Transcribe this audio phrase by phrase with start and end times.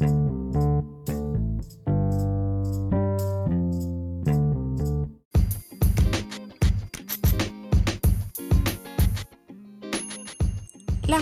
[0.00, 0.06] La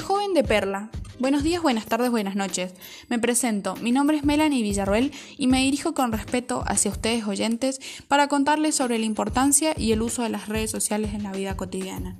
[0.00, 0.90] joven de Perla.
[1.18, 2.72] Buenos días, buenas tardes, buenas noches.
[3.08, 7.80] Me presento, mi nombre es Melanie Villarruel y me dirijo con respeto hacia ustedes oyentes
[8.06, 11.56] para contarles sobre la importancia y el uso de las redes sociales en la vida
[11.56, 12.16] cotidiana,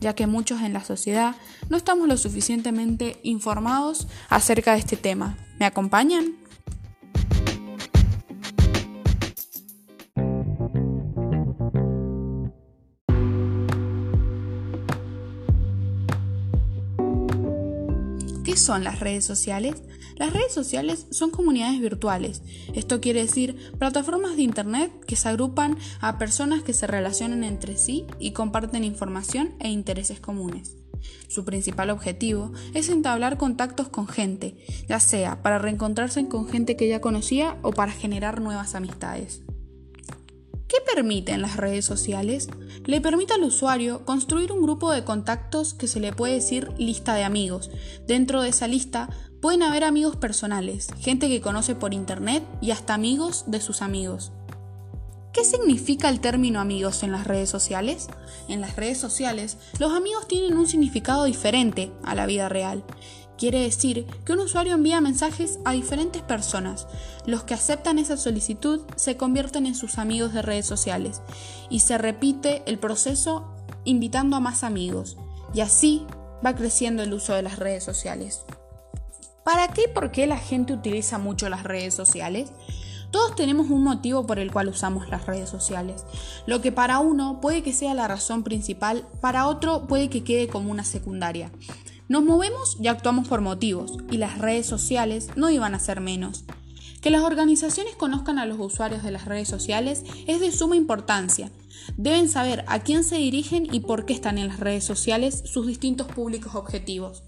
[0.00, 1.34] ya que muchos en la sociedad
[1.68, 5.36] no estamos lo suficientemente informados acerca de este tema.
[5.58, 6.36] ¿Me acompañan?
[18.44, 19.82] ¿Qué son las redes sociales?
[20.16, 22.42] Las redes sociales son comunidades virtuales.
[22.74, 27.76] Esto quiere decir plataformas de Internet que se agrupan a personas que se relacionan entre
[27.76, 30.85] sí y comparten información e intereses comunes.
[31.28, 34.56] Su principal objetivo es entablar contactos con gente,
[34.88, 39.42] ya sea para reencontrarse con gente que ya conocía o para generar nuevas amistades.
[40.68, 42.48] ¿Qué permiten las redes sociales?
[42.84, 47.14] Le permite al usuario construir un grupo de contactos que se le puede decir lista
[47.14, 47.70] de amigos.
[48.06, 49.08] Dentro de esa lista
[49.40, 54.32] pueden haber amigos personales, gente que conoce por internet y hasta amigos de sus amigos.
[55.36, 58.08] ¿Qué significa el término amigos en las redes sociales?
[58.48, 62.82] En las redes sociales, los amigos tienen un significado diferente a la vida real.
[63.36, 66.86] Quiere decir que un usuario envía mensajes a diferentes personas.
[67.26, 71.20] Los que aceptan esa solicitud se convierten en sus amigos de redes sociales
[71.68, 75.18] y se repite el proceso invitando a más amigos.
[75.52, 76.06] Y así
[76.44, 78.46] va creciendo el uso de las redes sociales.
[79.44, 82.52] ¿Para qué y por qué la gente utiliza mucho las redes sociales?
[83.16, 86.04] Todos tenemos un motivo por el cual usamos las redes sociales.
[86.44, 90.48] Lo que para uno puede que sea la razón principal, para otro puede que quede
[90.48, 91.50] como una secundaria.
[92.10, 96.44] Nos movemos y actuamos por motivos, y las redes sociales no iban a ser menos.
[97.00, 101.50] Que las organizaciones conozcan a los usuarios de las redes sociales es de suma importancia.
[101.96, 105.66] Deben saber a quién se dirigen y por qué están en las redes sociales sus
[105.66, 107.22] distintos públicos objetivos.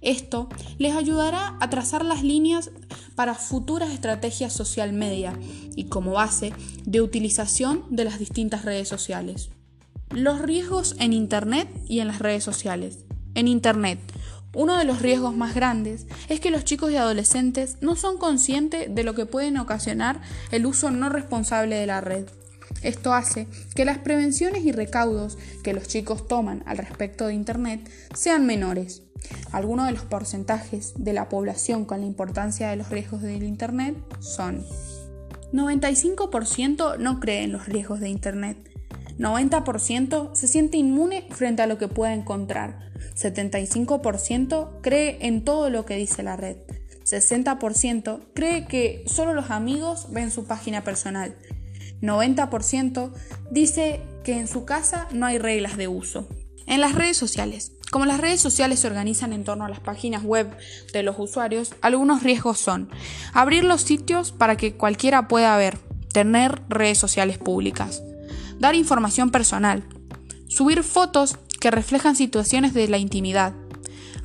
[0.00, 0.48] Esto
[0.78, 2.70] les ayudará a trazar las líneas
[3.16, 5.38] para futuras estrategias social media
[5.74, 6.52] y como base
[6.84, 9.50] de utilización de las distintas redes sociales.
[10.10, 13.04] Los riesgos en Internet y en las redes sociales.
[13.34, 13.98] En Internet,
[14.54, 18.94] uno de los riesgos más grandes es que los chicos y adolescentes no son conscientes
[18.94, 20.20] de lo que pueden ocasionar
[20.50, 22.26] el uso no responsable de la red.
[22.82, 27.88] Esto hace que las prevenciones y recaudos que los chicos toman al respecto de Internet
[28.14, 29.02] sean menores.
[29.52, 33.96] Algunos de los porcentajes de la población con la importancia de los riesgos del Internet
[34.20, 34.64] son
[35.52, 38.58] 95% no cree en los riesgos de Internet,
[39.18, 42.88] 90% se siente inmune frente a lo que pueda encontrar.
[43.16, 46.56] 75% cree en todo lo que dice la red.
[47.04, 51.34] 60% cree que solo los amigos ven su página personal.
[52.02, 53.12] 90%
[53.50, 56.28] dice que en su casa no hay reglas de uso.
[56.66, 57.72] En las redes sociales.
[57.90, 60.54] Como las redes sociales se organizan en torno a las páginas web
[60.92, 62.90] de los usuarios, algunos riesgos son
[63.32, 65.78] abrir los sitios para que cualquiera pueda ver,
[66.12, 68.02] tener redes sociales públicas,
[68.58, 69.84] dar información personal,
[70.48, 73.54] subir fotos que reflejan situaciones de la intimidad,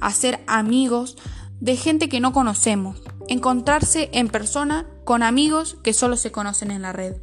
[0.02, 1.18] hacer amigos
[1.62, 6.82] de gente que no conocemos, encontrarse en persona con amigos que solo se conocen en
[6.82, 7.16] la red.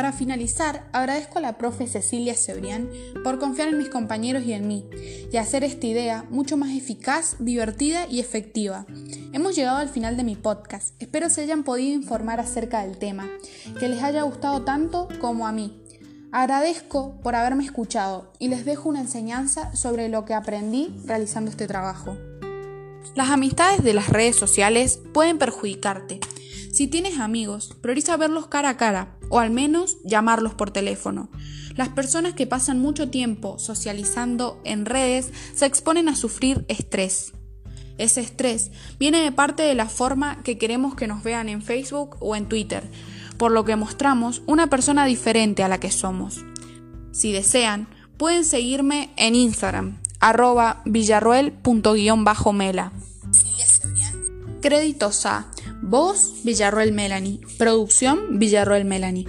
[0.00, 2.88] Para finalizar, agradezco a la profe Cecilia Cebrián
[3.22, 4.88] por confiar en mis compañeros y en mí,
[5.30, 8.86] y hacer esta idea mucho más eficaz, divertida y efectiva.
[9.34, 10.94] Hemos llegado al final de mi podcast.
[11.02, 13.28] Espero se hayan podido informar acerca del tema,
[13.78, 15.78] que les haya gustado tanto como a mí.
[16.32, 21.66] Agradezco por haberme escuchado y les dejo una enseñanza sobre lo que aprendí realizando este
[21.66, 22.16] trabajo.
[23.16, 26.20] Las amistades de las redes sociales pueden perjudicarte.
[26.72, 31.30] Si tienes amigos, prioriza verlos cara a cara o al menos llamarlos por teléfono.
[31.76, 37.32] Las personas que pasan mucho tiempo socializando en redes se exponen a sufrir estrés.
[37.96, 42.16] Ese estrés viene de parte de la forma que queremos que nos vean en Facebook
[42.20, 42.82] o en Twitter,
[43.38, 46.44] por lo que mostramos una persona diferente a la que somos.
[47.12, 52.92] Si desean, pueden seguirme en Instagram, arroba villarruel.mela.
[54.60, 55.46] Créditos a
[55.82, 57.40] Voz Villarroel Melanie.
[57.58, 59.26] Producción Villarroel Melanie.